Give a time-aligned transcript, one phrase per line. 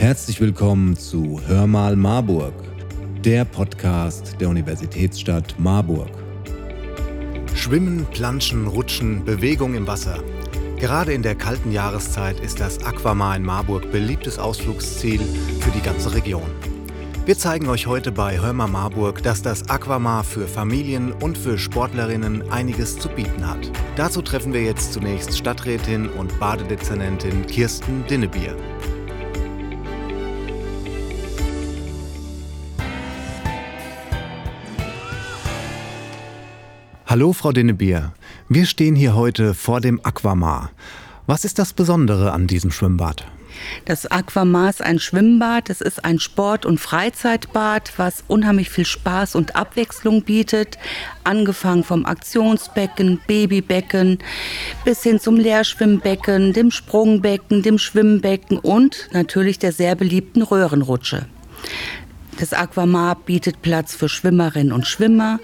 [0.00, 2.54] Herzlich willkommen zu Hör mal Marburg,
[3.22, 6.08] der Podcast der Universitätsstadt Marburg.
[7.54, 10.24] Schwimmen, Planschen, Rutschen, Bewegung im Wasser.
[10.78, 15.20] Gerade in der kalten Jahreszeit ist das Aquamar in Marburg beliebtes Ausflugsziel
[15.60, 16.50] für die ganze Region.
[17.26, 22.50] Wir zeigen euch heute bei Hörmer Marburg, dass das Aquamar für Familien und für Sportlerinnen
[22.50, 23.70] einiges zu bieten hat.
[23.96, 28.56] Dazu treffen wir jetzt zunächst Stadträtin und Badedezernentin Kirsten Dinnebier.
[37.10, 38.12] Hallo, Frau Dinnebier.
[38.48, 40.70] Wir stehen hier heute vor dem Aquamar.
[41.26, 43.26] Was ist das Besondere an diesem Schwimmbad?
[43.84, 45.70] Das Aquamar ist ein Schwimmbad.
[45.70, 50.78] Es ist ein Sport- und Freizeitbad, was unheimlich viel Spaß und Abwechslung bietet.
[51.24, 54.20] Angefangen vom Aktionsbecken, Babybecken
[54.84, 61.26] bis hin zum Leerschwimmbecken, dem Sprungbecken, dem Schwimmbecken und natürlich der sehr beliebten Röhrenrutsche.
[62.40, 65.40] Das Aquamar bietet Platz für Schwimmerinnen und Schwimmer,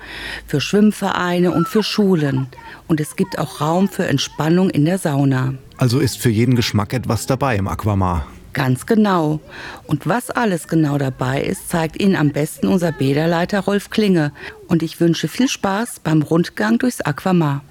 [0.47, 2.47] für Schwimmvereine und für Schulen.
[2.89, 5.53] Und es gibt auch Raum für Entspannung in der Sauna.
[5.77, 8.27] Also ist für jeden Geschmack etwas dabei im Aquamar.
[8.55, 9.41] Ganz genau.
[9.87, 14.33] Und was alles genau dabei ist, zeigt Ihnen am besten unser Bäderleiter Rolf Klinge.
[14.67, 17.63] Und ich wünsche viel Spaß beim Rundgang durchs Aquamar.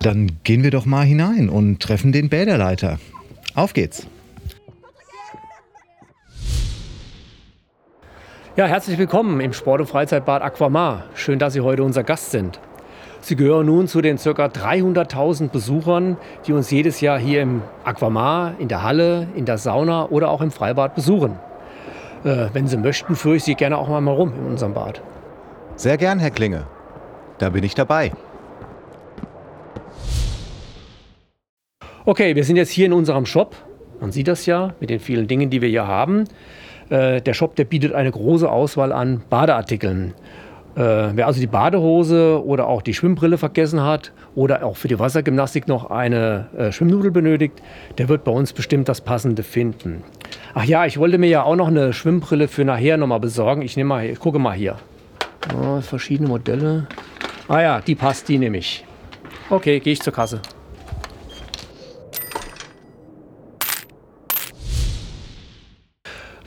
[0.00, 2.98] Dann gehen wir doch mal hinein und treffen den Bäderleiter.
[3.54, 4.08] Auf geht's.
[8.54, 11.04] Ja, herzlich willkommen im Sport- und Freizeitbad Aquamar.
[11.14, 12.60] Schön, dass Sie heute unser Gast sind.
[13.22, 14.30] Sie gehören nun zu den ca.
[14.30, 20.06] 300.000 Besuchern, die uns jedes Jahr hier im Aquamar, in der Halle, in der Sauna
[20.10, 21.38] oder auch im Freibad besuchen.
[22.24, 25.00] Äh, wenn Sie möchten, führe ich Sie gerne auch mal rum in unserem Bad.
[25.76, 26.66] Sehr gern, Herr Klinge.
[27.38, 28.12] Da bin ich dabei.
[32.04, 33.56] Okay, wir sind jetzt hier in unserem Shop.
[33.98, 36.24] Man sieht das ja mit den vielen Dingen, die wir hier haben.
[36.92, 40.12] Äh, der Shop der bietet eine große Auswahl an Badeartikeln.
[40.74, 40.80] Äh,
[41.14, 45.68] wer also die Badehose oder auch die Schwimmbrille vergessen hat oder auch für die Wassergymnastik
[45.68, 47.62] noch eine äh, Schwimmnudel benötigt,
[47.96, 50.02] der wird bei uns bestimmt das Passende finden.
[50.52, 53.62] Ach ja, ich wollte mir ja auch noch eine Schwimmbrille für nachher nochmal besorgen.
[53.62, 54.76] Ich nehme mal, ich gucke mal hier.
[55.58, 56.86] Oh, verschiedene Modelle.
[57.48, 58.84] Ah ja, die passt, die nehme ich.
[59.48, 60.40] Okay, gehe ich zur Kasse.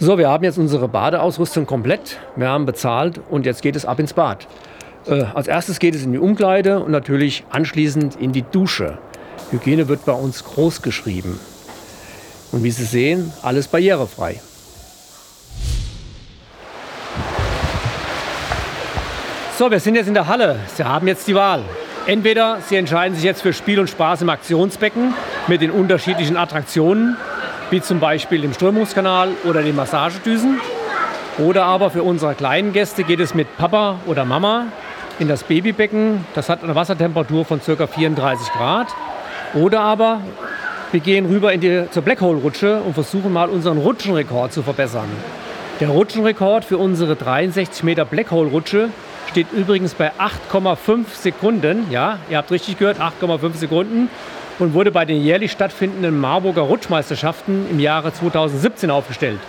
[0.05, 2.19] So, wir haben jetzt unsere Badeausrüstung komplett.
[2.35, 4.45] Wir haben bezahlt und jetzt geht es ab ins Bad.
[5.07, 8.99] Äh, als erstes geht es in die Umkleide und natürlich anschließend in die Dusche.
[9.49, 11.39] Hygiene wird bei uns groß geschrieben.
[12.51, 14.39] Und wie Sie sehen, alles barrierefrei.
[19.57, 20.59] So, wir sind jetzt in der Halle.
[20.75, 21.63] Sie haben jetzt die Wahl.
[22.05, 25.15] Entweder Sie entscheiden sich jetzt für Spiel und Spaß im Aktionsbecken
[25.47, 27.17] mit den unterschiedlichen Attraktionen
[27.69, 30.59] wie zum Beispiel dem Strömungskanal oder den Massagedüsen.
[31.37, 34.67] Oder aber für unsere kleinen Gäste geht es mit Papa oder Mama
[35.19, 36.25] in das Babybecken.
[36.33, 37.87] Das hat eine Wassertemperatur von ca.
[37.87, 38.87] 34 Grad.
[39.53, 40.21] Oder aber
[40.91, 45.09] wir gehen rüber in die, zur Blackhole-Rutsche und versuchen mal unseren Rutschenrekord zu verbessern.
[45.81, 48.89] Der Rutschenrekord für unsere 63 Meter Blackhole-Rutsche
[49.29, 51.87] steht übrigens bei 8,5 Sekunden.
[51.91, 54.09] Ja, ihr habt richtig gehört, 8,5 Sekunden
[54.59, 59.39] und wurde bei den jährlich stattfindenden Marburger Rutschmeisterschaften im Jahre 2017 aufgestellt.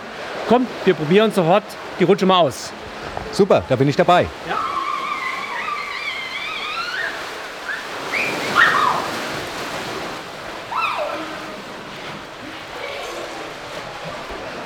[0.47, 1.63] Kommt, wir probieren sofort
[1.99, 2.71] die Rutsche mal aus.
[3.31, 4.27] Super, da bin ich dabei.
[4.47, 4.57] Ja.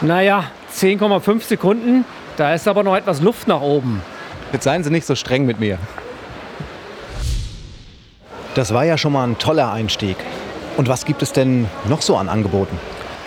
[0.03, 4.01] Naja, 10,5 Sekunden, da ist aber noch etwas Luft nach oben.
[4.51, 5.77] Jetzt seien Sie nicht so streng mit mir.
[8.53, 10.17] Das war ja schon mal ein toller Einstieg.
[10.75, 12.77] Und was gibt es denn noch so an Angeboten?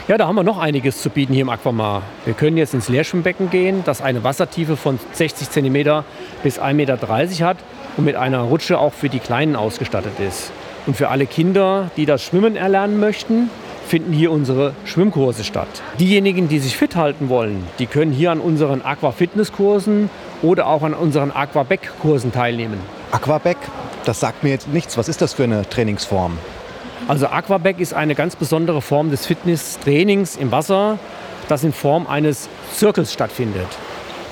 [0.07, 2.03] Ja, da haben wir noch einiges zu bieten hier im Aquamar.
[2.27, 6.05] Wir können jetzt ins Leerschwimmbecken gehen, das eine Wassertiefe von 60 cm
[6.43, 6.99] bis 1,30 Meter
[7.47, 7.57] hat
[7.97, 10.53] und mit einer Rutsche auch für die Kleinen ausgestattet ist.
[10.87, 13.49] Und für alle Kinder, die das Schwimmen erlernen möchten,
[13.87, 15.69] finden hier unsere Schwimmkurse statt.
[15.99, 20.11] Diejenigen, die sich fit halten wollen, die können hier an unseren Aquafitnesskursen
[20.43, 22.79] oder auch an unseren Aquabeck-Kursen teilnehmen.
[23.13, 23.59] Aquabeck,
[24.05, 24.97] das sagt mir jetzt nichts.
[24.99, 26.39] Was ist das für eine Trainingsform?
[27.07, 30.99] Also Aquabeck ist eine ganz besondere Form des Fitnesstrainings im Wasser,
[31.49, 33.67] das in Form eines Zirkels stattfindet.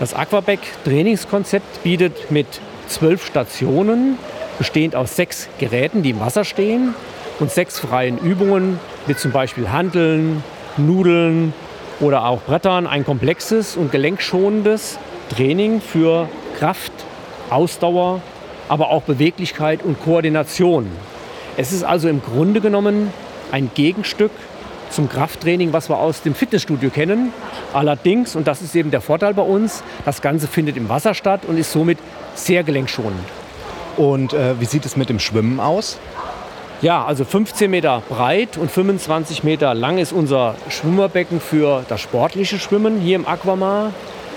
[0.01, 2.47] Das Aquabeck-Trainingskonzept bietet mit
[2.89, 4.17] zwölf Stationen,
[4.59, 6.95] bestehend aus sechs Geräten, die im Wasser stehen,
[7.41, 10.43] und sechs freien Übungen, wie zum Beispiel Handeln,
[10.77, 11.53] Nudeln
[12.01, 14.99] oder auch Brettern, ein komplexes und gelenkschonendes
[15.31, 16.29] Training für
[16.59, 16.93] Kraft,
[17.51, 18.21] Ausdauer
[18.69, 20.87] aber auch Beweglichkeit und Koordination.
[21.59, 23.13] Es ist also im Grunde genommen
[23.51, 24.31] ein Gegenstück
[24.89, 27.35] zum Krafttraining, was wir aus dem Fitnessstudio kennen.
[27.75, 31.43] Allerdings, und das ist eben der Vorteil bei uns, das Ganze findet im Wasser statt
[31.47, 31.99] und ist somit
[32.35, 33.25] sehr gelenkschonend.
[33.99, 35.99] Und äh, wie sieht es mit dem Schwimmen aus?
[36.83, 42.59] Ja, also 15 Meter breit und 25 Meter lang ist unser Schwimmerbecken für das sportliche
[42.59, 43.93] Schwimmen hier im Aquamar.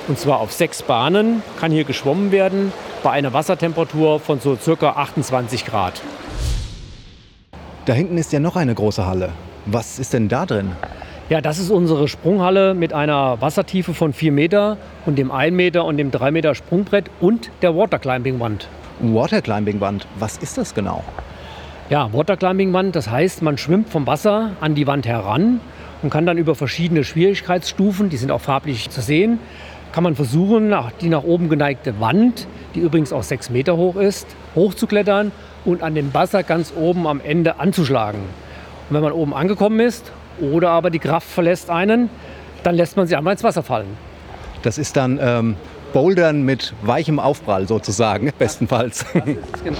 [0.07, 2.71] Und zwar auf sechs Bahnen kann hier geschwommen werden
[3.01, 6.03] bei einer Wassertemperatur von so circa 28 Grad.
[7.86, 9.30] Da hinten ist ja noch eine große Halle.
[9.65, 10.74] Was ist denn da drin?
[11.30, 14.77] Ja, das ist unsere Sprunghalle mit einer Wassertiefe von 4 Meter
[15.07, 18.68] und dem 1 Meter und dem 3 Meter Sprungbrett und der Waterclimbing-Wand.
[19.00, 21.03] Waterclimbing-Wand, was ist das genau?
[21.88, 25.60] Ja, Waterclimbing-Wand, das heißt, man schwimmt vom Wasser an die Wand heran
[26.02, 29.38] und kann dann über verschiedene Schwierigkeitsstufen, die sind auch farblich zu sehen,
[29.92, 34.26] kann man versuchen, die nach oben geneigte Wand, die übrigens auch sechs Meter hoch ist,
[34.56, 35.32] hochzuklettern
[35.64, 38.22] und an dem Wasser ganz oben am Ende anzuschlagen.
[38.90, 40.12] Und wenn man oben angekommen ist
[40.42, 42.10] oder aber die Kraft verlässt einen,
[42.64, 43.96] dann lässt man sie einmal ins Wasser fallen.
[44.64, 45.56] Das ist dann ähm,
[45.94, 49.06] Bouldern mit weichem Aufprall sozusagen, bestenfalls.
[49.14, 49.78] Genau.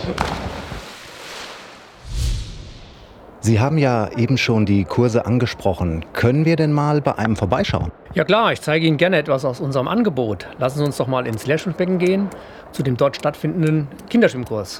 [3.45, 6.03] Sie haben ja eben schon die Kurse angesprochen.
[6.13, 7.92] Können wir denn mal bei einem vorbeischauen?
[8.15, 10.47] Ja klar, ich zeige Ihnen gerne etwas aus unserem Angebot.
[10.57, 12.27] Lassen Sie uns doch mal ins Lehrschwimmbecken gehen,
[12.71, 14.80] zu dem dort stattfindenden Kinderschwimmkurs.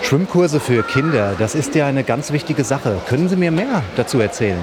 [0.00, 3.00] Schwimmkurse für Kinder, das ist ja eine ganz wichtige Sache.
[3.08, 4.62] Können Sie mir mehr dazu erzählen?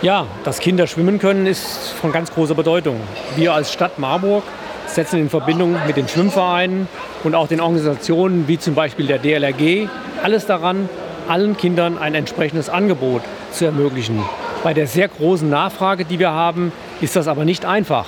[0.00, 2.98] Ja, dass Kinder schwimmen können, ist von ganz großer Bedeutung.
[3.36, 4.42] Wir als Stadt Marburg
[4.88, 6.88] setzen in Verbindung mit den Schwimmvereinen
[7.24, 9.88] und auch den Organisationen wie zum Beispiel der DLRG
[10.22, 10.88] alles daran,
[11.28, 14.22] allen Kindern ein entsprechendes Angebot zu ermöglichen.
[14.64, 18.06] Bei der sehr großen Nachfrage, die wir haben, ist das aber nicht einfach.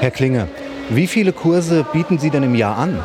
[0.00, 0.48] Herr Klinge,
[0.88, 3.00] wie viele Kurse bieten Sie denn im Jahr an?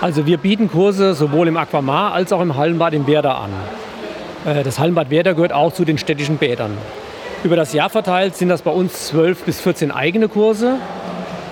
[0.00, 3.50] Also wir bieten Kurse sowohl im Aquamar als auch im Hallenbad in Werder an.
[4.44, 6.76] Äh, das Hallenbad Werder gehört auch zu den städtischen Bädern.
[7.44, 10.78] Über das Jahr verteilt sind das bei uns 12 bis 14 eigene Kurse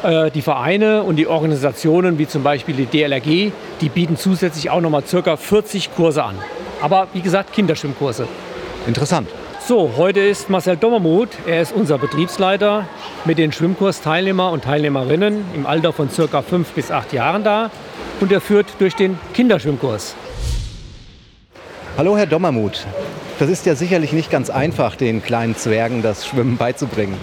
[0.05, 4.91] die Vereine und die Organisationen, wie zum Beispiel die DLRG, die bieten zusätzlich auch noch
[4.91, 6.37] mal circa 40 Kurse an.
[6.83, 8.29] Aber wie gesagt, Kinderschwimmkurse.
[8.87, 9.29] Interessant.
[9.67, 11.31] So, heute ist Marcel Dommermuth.
[11.47, 12.87] Er ist unser Betriebsleiter
[13.25, 17.71] mit den Schwimmkursteilnehmer und Teilnehmerinnen im Alter von circa fünf bis acht Jahren da.
[18.21, 20.17] Und er führt durch den Kinderschwimmkurs.
[21.97, 22.87] Hallo, Herr Dommermuth.
[23.39, 27.17] Das ist ja sicherlich nicht ganz einfach, den kleinen Zwergen das Schwimmen beizubringen.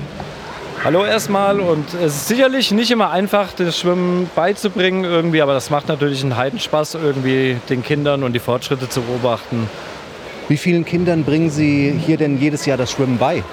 [0.83, 5.69] Hallo erstmal und es ist sicherlich nicht immer einfach, das Schwimmen beizubringen irgendwie, aber das
[5.69, 9.69] macht natürlich einen Heidenspaß, irgendwie den Kindern und die Fortschritte zu beobachten.
[10.47, 13.43] Wie vielen Kindern bringen Sie hier denn jedes Jahr das Schwimmen bei?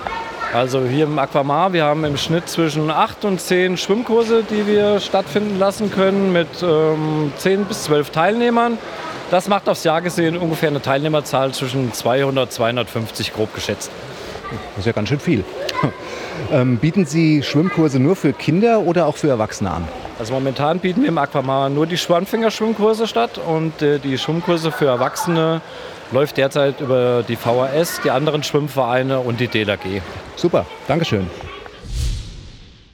[0.54, 4.98] Also hier im Aquamar, wir haben im Schnitt zwischen acht und zehn Schwimmkurse, die wir
[4.98, 8.78] stattfinden lassen können mit ähm, zehn bis zwölf Teilnehmern.
[9.31, 13.90] Das macht aufs Jahr gesehen ungefähr eine Teilnehmerzahl zwischen 200 und 250 grob geschätzt.
[14.50, 15.44] Das ist ja ganz schön viel.
[16.52, 19.88] Ähm, bieten Sie Schwimmkurse nur für Kinder oder auch für Erwachsene an?
[20.19, 24.87] Also momentan bieten wir im Aquamar nur die Schwanfinger-Schwimmkurse statt und äh, die Schwimmkurse für
[24.87, 25.61] Erwachsene
[26.11, 30.02] läuft derzeit über die VHS, die anderen Schwimmvereine und die DLAG.
[30.37, 31.29] Super, Dankeschön.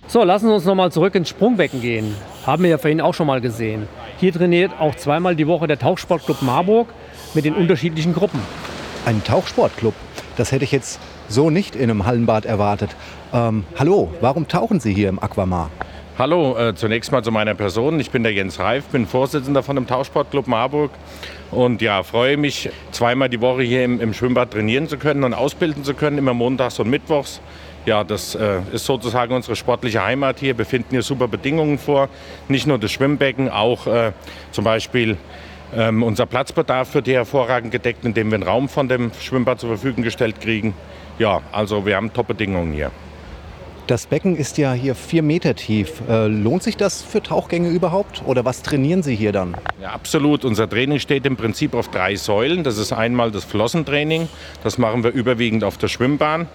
[0.06, 2.14] So, lassen Sie uns noch mal zurück ins Sprungbecken gehen.
[2.46, 3.88] Haben wir ja vorhin auch schon mal gesehen.
[4.18, 6.88] Hier trainiert auch zweimal die Woche der Tauchsportclub Marburg
[7.34, 8.40] mit den unterschiedlichen Gruppen.
[9.06, 9.94] Ein Tauchsportclub?
[10.36, 12.90] Das hätte ich jetzt so nicht in einem Hallenbad erwartet.
[13.32, 15.70] Ähm, hallo, warum tauchen Sie hier im Aquamar?
[16.16, 17.98] Hallo, äh, zunächst mal zu meiner Person.
[17.98, 20.92] Ich bin der Jens Reif, bin Vorsitzender von dem Tauchsportclub Marburg
[21.50, 25.34] und ja, freue mich, zweimal die Woche hier im, im, Schwimmbad trainieren zu können und
[25.34, 27.40] ausbilden zu können, immer montags und mittwochs.
[27.84, 30.56] Ja, das äh, ist sozusagen unsere sportliche Heimat hier.
[30.56, 32.08] Wir finden hier super Bedingungen vor.
[32.48, 34.12] Nicht nur das Schwimmbecken, auch äh,
[34.52, 35.16] zum Beispiel
[35.76, 39.70] ähm, unser Platzbedarf wird hier hervorragend gedeckt, indem wir einen Raum von dem Schwimmbad zur
[39.70, 40.74] Verfügung gestellt kriegen.
[41.18, 42.90] Ja, also wir haben Top-Bedingungen hier.
[43.86, 46.00] Das Becken ist ja hier vier Meter tief.
[46.08, 48.22] Äh, lohnt sich das für Tauchgänge überhaupt?
[48.24, 49.54] Oder was trainieren Sie hier dann?
[49.80, 50.46] Ja, absolut.
[50.46, 52.64] Unser Training steht im Prinzip auf drei Säulen.
[52.64, 54.28] Das ist einmal das Flossentraining.
[54.62, 56.48] Das machen wir überwiegend auf der Schwimmbahn.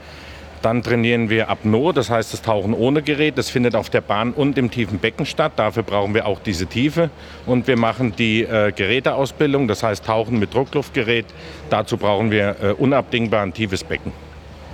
[0.63, 3.38] Dann trainieren wir Apnoe, das heißt das Tauchen ohne Gerät.
[3.38, 5.54] Das findet auf der Bahn und im tiefen Becken statt.
[5.56, 7.12] Dafür brauchen wir auch diese Tiefe.
[7.46, 11.28] Und wir machen die äh, Geräteausbildung, das heißt Tauchen mit Druckluftgerät.
[11.70, 14.12] Dazu brauchen wir äh, unabdingbar ein tiefes Becken.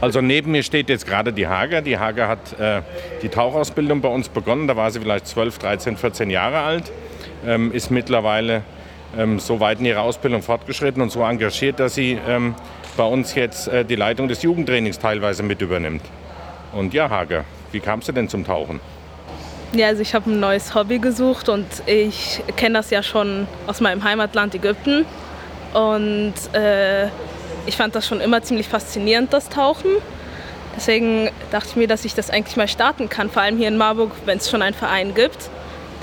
[0.01, 1.81] Also neben mir steht jetzt gerade die Hager.
[1.81, 2.81] Die Hager hat äh,
[3.21, 4.67] die Tauchausbildung bei uns begonnen.
[4.67, 6.91] Da war sie vielleicht 12, 13, 14 Jahre alt.
[7.45, 8.63] Ähm, ist mittlerweile
[9.17, 12.55] ähm, so weit in ihrer Ausbildung fortgeschritten und so engagiert, dass sie ähm,
[12.97, 16.01] bei uns jetzt äh, die Leitung des Jugendtrainings teilweise mit übernimmt.
[16.73, 18.79] Und ja, Hager, wie kamst du denn zum Tauchen?
[19.73, 23.81] Ja, also ich habe ein neues Hobby gesucht und ich kenne das ja schon aus
[23.81, 25.05] meinem Heimatland Ägypten.
[25.73, 27.07] Und äh,
[27.65, 29.91] ich fand das schon immer ziemlich faszinierend, das Tauchen.
[30.75, 33.77] Deswegen dachte ich mir, dass ich das eigentlich mal starten kann, vor allem hier in
[33.77, 35.49] Marburg, wenn es schon einen Verein gibt.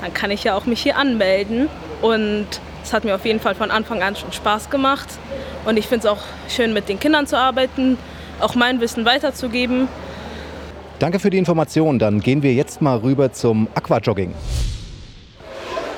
[0.01, 1.69] Dann kann ich ja auch mich hier anmelden.
[2.01, 2.47] Und
[2.83, 5.07] es hat mir auf jeden Fall von Anfang an schon Spaß gemacht.
[5.65, 7.97] Und ich finde es auch schön, mit den Kindern zu arbeiten,
[8.39, 9.87] auch mein Wissen weiterzugeben.
[10.99, 11.99] Danke für die Information.
[11.99, 14.33] Dann gehen wir jetzt mal rüber zum Aquajogging.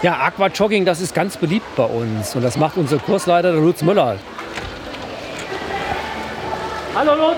[0.04, 2.36] Ja, Aquajogging, das ist ganz beliebt bei uns.
[2.36, 4.18] Und das macht unser Kursleiter, der Lutz Müller.
[6.96, 7.36] Hallo Lutz!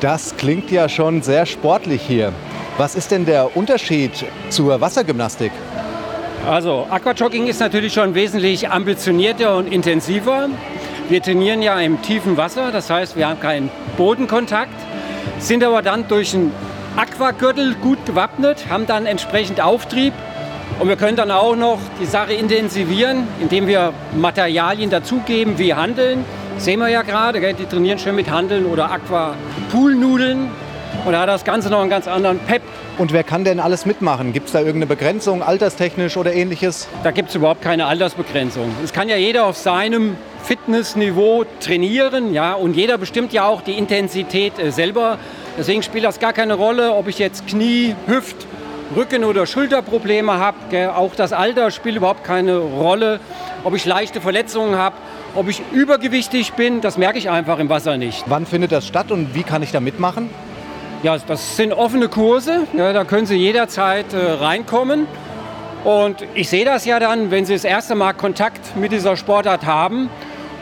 [0.00, 2.32] Das klingt ja schon sehr sportlich hier.
[2.78, 4.10] Was ist denn der Unterschied
[4.48, 5.52] zur Wassergymnastik?
[6.48, 10.48] Also Aquajogging ist natürlich schon wesentlich ambitionierter und intensiver.
[11.08, 14.74] Wir trainieren ja im tiefen Wasser, das heißt, wir haben keinen Bodenkontakt,
[15.38, 16.52] sind aber dann durch einen
[16.96, 20.12] Aquagürtel gut gewappnet, haben dann entsprechend Auftrieb
[20.80, 26.24] und wir können dann auch noch die Sache intensivieren, indem wir Materialien dazugeben, wie Handeln.
[26.58, 30.48] Sehen wir ja gerade, die trainieren schön mit Handeln oder Aqua-Poolnudeln.
[31.04, 32.62] Und da hat das Ganze noch einen ganz anderen Pep.
[32.96, 34.32] Und wer kann denn alles mitmachen?
[34.32, 36.88] Gibt es da irgendeine Begrenzung, alterstechnisch oder ähnliches?
[37.02, 38.70] Da gibt es überhaupt keine Altersbegrenzung.
[38.84, 43.72] Es kann ja jeder auf seinem Fitnessniveau trainieren, ja, und jeder bestimmt ja auch die
[43.72, 45.18] Intensität äh, selber.
[45.58, 48.46] Deswegen spielt das gar keine Rolle, ob ich jetzt Knie, Hüft,
[48.94, 50.94] Rücken- oder Schulterprobleme habe.
[50.94, 53.20] Auch das Alter spielt überhaupt keine Rolle.
[53.64, 54.96] Ob ich leichte Verletzungen habe,
[55.34, 58.24] ob ich übergewichtig bin, das merke ich einfach im Wasser nicht.
[58.26, 60.30] Wann findet das statt und wie kann ich da mitmachen?
[61.02, 62.66] Ja, das sind offene Kurse.
[62.72, 65.06] Ja, da können Sie jederzeit äh, reinkommen.
[65.84, 69.64] Und ich sehe das ja dann, wenn Sie das erste Mal Kontakt mit dieser Sportart
[69.64, 70.10] haben.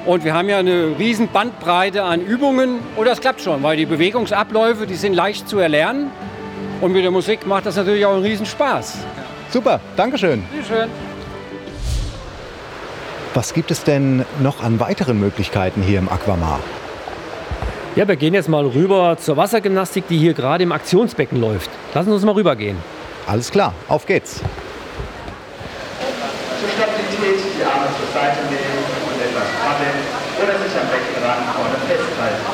[0.05, 2.81] Und wir haben ja eine riesen Bandbreite an Übungen.
[2.97, 6.11] Und das klappt schon, weil die Bewegungsabläufe, die sind leicht zu erlernen.
[6.81, 8.99] Und mit der Musik macht das natürlich auch einen riesen Spaß.
[9.51, 10.45] Super, Dankeschön.
[10.53, 10.91] Bitte schön.
[13.35, 16.61] Was gibt es denn noch an weiteren Möglichkeiten hier im Aquamar?
[17.95, 21.71] Ja, wir gehen jetzt mal rüber zur Wassergymnastik, die hier gerade im Aktionsbecken läuft.
[21.95, 22.77] Lassen Sie uns mal rübergehen.
[23.27, 24.41] Alles klar, auf geht's.
[26.61, 29.99] Zur Stabilität die Arme zur Seite legen und etwas paddeln
[30.43, 32.45] oder sich am Beckenrand vorne festhalten.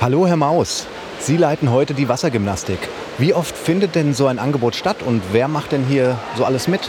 [0.00, 0.86] Hallo Herr Maus,
[1.20, 2.78] Sie leiten heute die Wassergymnastik.
[3.18, 6.68] Wie oft findet denn so ein Angebot statt und wer macht denn hier so alles
[6.68, 6.88] mit?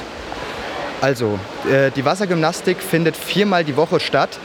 [1.02, 4.40] Also, äh, die Wassergymnastik findet viermal die Woche statt.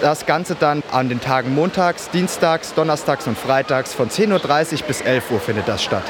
[0.00, 5.00] Das Ganze dann an den Tagen montags, dienstags, donnerstags und freitags von 10.30 Uhr bis
[5.00, 6.04] 11 Uhr findet das statt.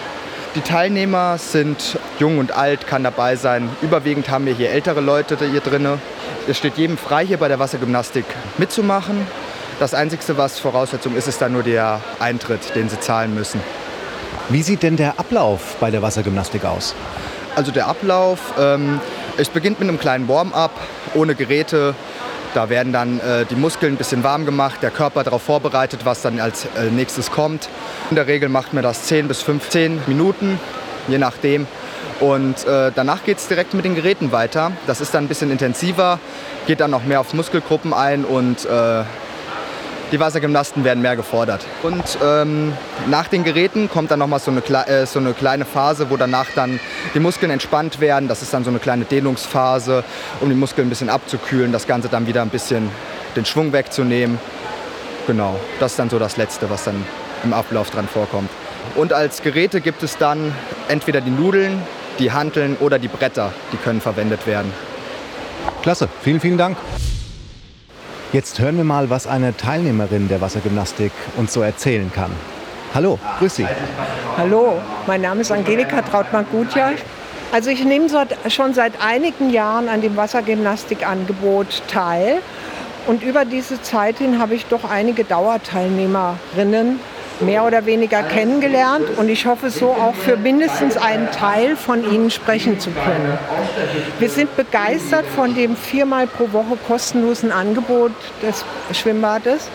[0.54, 3.68] Die Teilnehmer sind jung und alt, kann dabei sein.
[3.83, 5.87] Überwiegend haben wir hier ältere Leute hier drin.
[6.49, 8.25] Es steht jedem frei, hier bei der Wassergymnastik
[8.56, 9.26] mitzumachen.
[9.78, 13.61] Das Einzige, was Voraussetzung ist, ist dann nur der Eintritt, den sie zahlen müssen.
[14.49, 16.95] Wie sieht denn der Ablauf bei der Wassergymnastik aus?
[17.56, 19.00] Also der Ablauf, ähm,
[19.37, 20.71] es beginnt mit einem kleinen Warm-up
[21.14, 21.95] ohne Geräte.
[22.54, 26.23] Da werden dann äh, die Muskeln ein bisschen warm gemacht, der Körper darauf vorbereitet, was
[26.23, 27.68] dann als äh, nächstes kommt.
[28.09, 30.59] In der Regel macht man das 10 bis 15 Minuten,
[31.06, 31.66] je nachdem.
[32.21, 34.73] Und äh, danach geht es direkt mit den Geräten weiter.
[34.87, 36.18] Das ist dann ein bisschen intensiver,
[36.66, 39.02] geht dann noch mehr auf Muskelgruppen ein und äh,
[40.12, 41.64] die Wassergymnasten werden mehr gefordert.
[41.82, 42.72] Und ähm,
[43.08, 46.78] nach den Geräten kommt dann nochmal so, äh, so eine kleine Phase, wo danach dann
[47.14, 48.28] die Muskeln entspannt werden.
[48.28, 50.04] Das ist dann so eine kleine Dehnungsphase,
[50.40, 52.90] um die Muskeln ein bisschen abzukühlen, das Ganze dann wieder ein bisschen
[53.34, 54.38] den Schwung wegzunehmen.
[55.26, 57.04] Genau, das ist dann so das Letzte, was dann
[57.42, 58.50] im Ablauf dran vorkommt.
[58.94, 60.54] Und als Geräte gibt es dann
[60.88, 61.82] entweder die Nudeln,
[62.18, 64.72] die Hanteln oder die Bretter, die können verwendet werden.
[65.82, 66.76] Klasse, vielen, vielen Dank.
[68.33, 72.33] Jetzt hören wir mal, was eine Teilnehmerin der Wassergymnastik uns so erzählen kann.
[72.92, 73.66] Hallo, grüß Sie.
[74.37, 76.92] Hallo, mein Name ist Angelika Trautmann-Gutjahr.
[77.52, 78.09] Also ich nehme
[78.49, 82.38] schon seit einigen Jahren an dem Wassergymnastikangebot teil.
[83.06, 86.99] Und über diese Zeit hin habe ich doch einige Dauerteilnehmerinnen
[87.40, 92.31] mehr oder weniger kennengelernt und ich hoffe so auch für mindestens einen Teil von ihnen
[92.31, 93.38] sprechen zu können.
[94.19, 98.12] Wir sind begeistert von dem viermal pro Woche kostenlosen Angebot
[98.43, 99.69] des Schwimmbades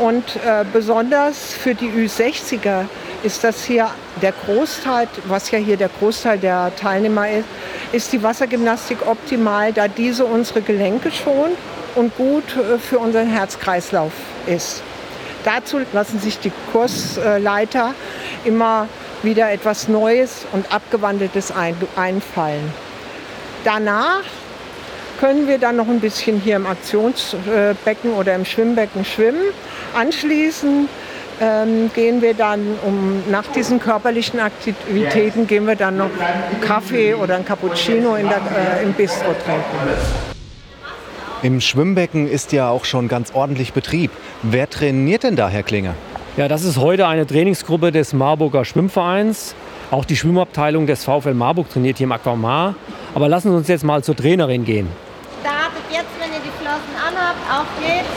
[0.00, 2.84] und äh, besonders für die Ü60er
[3.22, 3.88] ist das hier
[4.22, 7.46] der Großteil, was ja hier der Großteil der Teilnehmer ist,
[7.92, 11.56] ist die Wassergymnastik optimal, da diese unsere Gelenke schont
[11.96, 14.12] und gut äh, für unseren Herzkreislauf
[14.46, 14.82] ist.
[15.44, 17.94] Dazu lassen sich die Kursleiter
[18.44, 18.88] immer
[19.22, 21.52] wieder etwas Neues und Abgewandeltes
[21.96, 22.72] einfallen.
[23.64, 24.22] Danach
[25.18, 29.42] können wir dann noch ein bisschen hier im Aktionsbecken oder im Schwimmbecken schwimmen.
[29.94, 30.88] Anschließend
[31.40, 37.14] ähm, gehen wir dann, um nach diesen körperlichen Aktivitäten, gehen wir dann noch einen Kaffee
[37.14, 40.37] oder ein Cappuccino in der, äh, im Bistro trinken.
[41.40, 44.10] Im Schwimmbecken ist ja auch schon ganz ordentlich Betrieb.
[44.42, 45.94] Wer trainiert denn da, Herr Klinger?
[46.36, 49.54] Ja, das ist heute eine Trainingsgruppe des Marburger Schwimmvereins.
[49.92, 52.74] Auch die Schwimmabteilung des VfL Marburg trainiert hier im Aquamar.
[53.14, 54.88] Aber lassen Sie uns jetzt mal zur Trainerin gehen.
[55.40, 58.08] Startet jetzt, wenn ihr die Flossen anhabt, auf geht's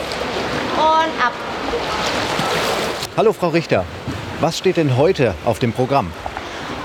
[0.77, 1.33] und ab.
[3.15, 3.85] Hallo Frau Richter,
[4.39, 6.11] was steht denn heute auf dem Programm?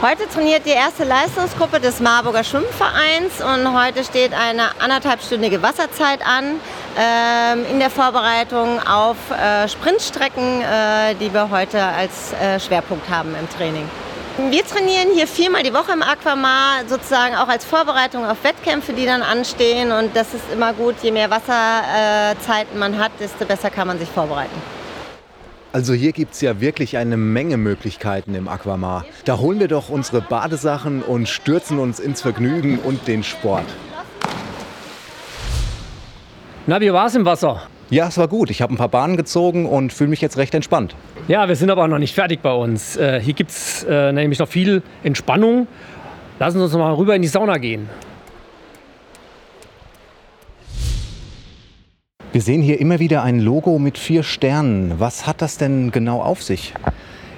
[0.03, 6.61] Heute trainiert die erste Leistungsgruppe des Marburger Schwimmvereins und heute steht eine anderthalbstündige Wasserzeit an
[6.99, 13.35] ähm, in der Vorbereitung auf äh, Sprintstrecken, äh, die wir heute als äh, Schwerpunkt haben
[13.41, 13.89] im Training.
[14.51, 19.07] Wir trainieren hier viermal die Woche im Aquamar, sozusagen auch als Vorbereitung auf Wettkämpfe, die
[19.07, 19.93] dann anstehen.
[19.93, 24.11] Und das ist immer gut, je mehr Wasserzeiten man hat, desto besser kann man sich
[24.11, 24.76] vorbereiten.
[25.77, 29.05] Also hier gibt es ja wirklich eine Menge Möglichkeiten im Aquamar.
[29.27, 33.67] Da holen wir doch unsere Badesachen und stürzen uns ins Vergnügen und den Sport.
[36.67, 37.61] Na, wie war es im Wasser?
[37.91, 38.49] Ja, es war gut.
[38.49, 40.97] Ich habe ein paar Bahnen gezogen und fühle mich jetzt recht entspannt.
[41.29, 42.97] Ja, wir sind aber noch nicht fertig bei uns.
[42.97, 45.67] Äh, hier gibt es äh, nämlich noch viel Entspannung.
[46.39, 47.87] Lassen Sie uns mal rüber in die Sauna gehen.
[52.37, 55.01] Wir sehen hier immer wieder ein Logo mit vier Sternen.
[55.01, 56.75] Was hat das denn genau auf sich?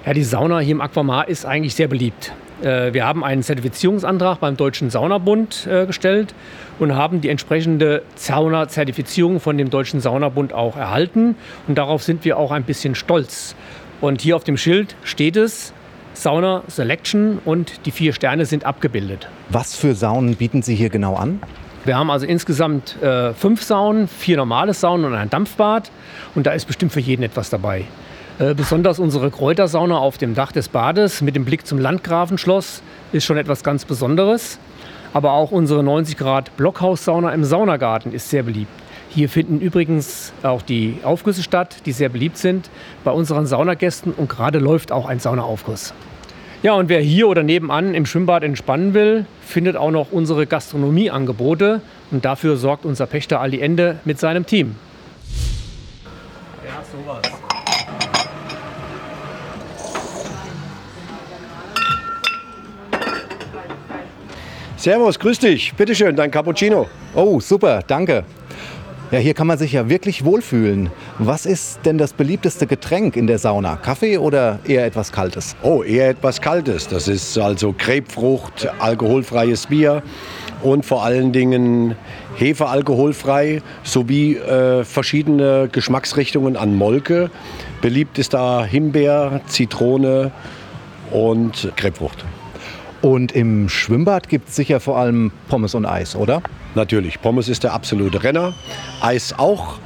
[0.04, 2.32] Ja, die Sauna hier im Aquamar ist eigentlich sehr beliebt.
[2.62, 6.34] Äh, wir haben einen Zertifizierungsantrag beim Deutschen Saunabund äh, gestellt
[6.80, 11.36] und haben die entsprechende Sauna-Zertifizierung von dem Deutschen Saunabund auch erhalten.
[11.68, 13.54] Und darauf sind wir auch ein bisschen stolz.
[14.00, 15.72] Und hier auf dem Schild steht es,
[16.14, 19.28] Sauna Selection und die vier Sterne sind abgebildet.
[19.48, 21.38] Was für Saunen bieten Sie hier genau an?
[21.84, 25.90] Wir haben also insgesamt äh, fünf Saunen, vier normale Saunen und ein Dampfbad.
[26.34, 27.84] Und da ist bestimmt für jeden etwas dabei.
[28.38, 32.82] Äh, besonders unsere Kräutersauna auf dem Dach des Bades mit dem Blick zum Landgrafenschloss
[33.12, 34.58] ist schon etwas ganz Besonderes.
[35.12, 38.70] Aber auch unsere 90 Grad Blockhaussauna im Saunagarten ist sehr beliebt.
[39.08, 42.68] Hier finden übrigens auch die Aufgüsse statt, die sehr beliebt sind
[43.04, 45.94] bei unseren Saunagästen und gerade läuft auch ein Saunaaufguss.
[46.60, 51.80] Ja, und wer hier oder nebenan im Schwimmbad entspannen will, findet auch noch unsere Gastronomieangebote
[52.10, 54.74] und dafür sorgt unser Pächter Ali Ende mit seinem Team.
[56.66, 57.22] Ja, sowas.
[64.76, 65.74] Servus, grüß dich.
[65.74, 66.88] Bitteschön, dein Cappuccino.
[67.14, 68.24] Oh, super, danke.
[69.10, 70.90] Ja, hier kann man sich ja wirklich wohlfühlen.
[71.18, 73.76] Was ist denn das beliebteste Getränk in der Sauna?
[73.76, 75.56] Kaffee oder eher etwas Kaltes?
[75.62, 76.88] Oh, eher etwas Kaltes.
[76.88, 80.02] Das ist also Krebfrucht, alkoholfreies Bier
[80.62, 81.96] und vor allen Dingen
[82.36, 87.30] Hefealkoholfrei sowie äh, verschiedene Geschmacksrichtungen an Molke.
[87.80, 90.32] Beliebt ist da Himbeer, Zitrone
[91.10, 92.26] und Krebfrucht.
[93.00, 96.42] Und im Schwimmbad gibt es sicher vor allem Pommes und Eis, oder?
[96.78, 98.54] Natürlich, Pommes ist der absolute Renner,
[99.00, 99.80] Eis auch.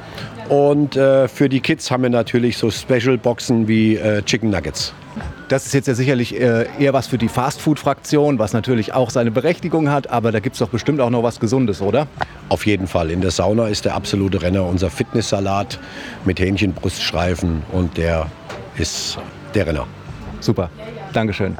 [0.50, 4.92] Und äh, für die Kids haben wir natürlich so Special-Boxen wie äh, Chicken Nuggets.
[5.48, 9.30] Das ist jetzt ja sicherlich äh, eher was für die Fastfood-Fraktion, was natürlich auch seine
[9.30, 12.08] Berechtigung hat, aber da gibt es doch bestimmt auch noch was Gesundes, oder?
[12.50, 13.10] Auf jeden Fall.
[13.10, 15.78] In der Sauna ist der absolute Renner unser Fitnesssalat
[16.26, 18.26] mit Hähnchenbruststreifen und der
[18.76, 19.16] ist
[19.54, 19.86] der Renner.
[20.40, 20.68] Super,
[21.14, 21.56] Dankeschön.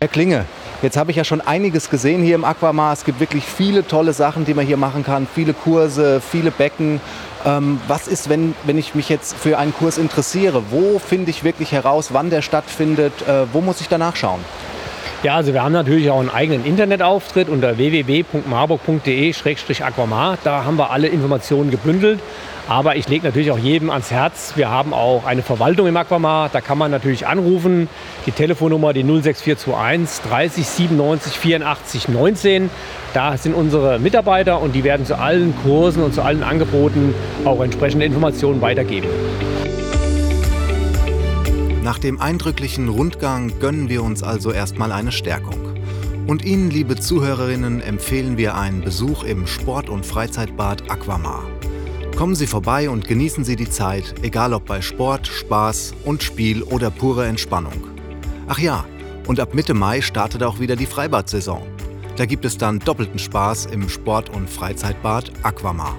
[0.00, 0.44] Herr Klinge,
[0.84, 2.92] jetzt habe ich ja schon einiges gesehen hier im Aquamar.
[2.92, 5.26] Es gibt wirklich viele tolle Sachen, die man hier machen kann.
[5.26, 7.00] Viele Kurse, viele Becken.
[7.44, 10.62] Ähm, was ist, wenn, wenn ich mich jetzt für einen Kurs interessiere?
[10.70, 13.12] Wo finde ich wirklich heraus, wann der stattfindet?
[13.26, 14.40] Äh, wo muss ich danach schauen?
[15.24, 20.36] Ja, also wir haben natürlich auch einen eigenen Internetauftritt unter www.marburg.de-aquamar.
[20.44, 22.20] Da haben wir alle Informationen gebündelt.
[22.68, 26.50] Aber ich lege natürlich auch jedem ans Herz, wir haben auch eine Verwaltung im Aquamar.
[26.52, 27.88] Da kann man natürlich anrufen.
[28.26, 32.68] Die Telefonnummer, die 06421 30 97 84 19.
[33.14, 37.14] Da sind unsere Mitarbeiter und die werden zu allen Kursen und zu allen Angeboten
[37.46, 39.08] auch entsprechende Informationen weitergeben.
[41.84, 45.60] Nach dem eindrücklichen Rundgang gönnen wir uns also erstmal eine Stärkung.
[46.26, 51.42] Und Ihnen, liebe Zuhörerinnen, empfehlen wir einen Besuch im Sport- und Freizeitbad Aquamar.
[52.16, 56.62] Kommen Sie vorbei und genießen Sie die Zeit, egal ob bei Sport, Spaß und Spiel
[56.62, 57.90] oder pure Entspannung.
[58.48, 58.86] Ach ja,
[59.26, 61.66] und ab Mitte Mai startet auch wieder die Freibad-Saison.
[62.16, 65.98] Da gibt es dann doppelten Spaß im Sport- und Freizeitbad Aquamar.